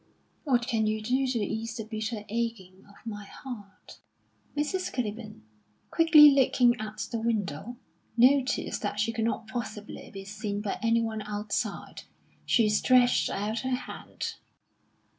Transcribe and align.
"What 0.45 0.65
can 0.65 0.87
you 0.87 0.99
do 0.99 1.27
to 1.27 1.37
ease 1.45 1.77
the 1.77 1.83
bitter 1.85 2.25
aching 2.27 2.85
of 2.89 2.95
my 3.05 3.23
heart?" 3.25 3.99
Mrs. 4.57 4.91
Clibborn, 4.91 5.43
quickly 5.91 6.31
looking 6.31 6.75
at 6.81 7.07
the 7.11 7.19
window, 7.19 7.77
noticed 8.17 8.81
that 8.81 8.99
she 8.99 9.11
could 9.13 9.25
not 9.25 9.45
possibly 9.47 10.09
be 10.09 10.25
seen 10.25 10.59
by 10.59 10.79
anyone 10.81 11.21
outside. 11.21 12.01
She 12.47 12.67
stretched 12.67 13.29
out 13.29 13.59
her 13.59 13.75
hand. 13.75 14.37